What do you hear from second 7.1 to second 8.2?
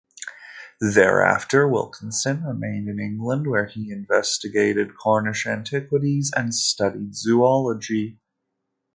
zoology.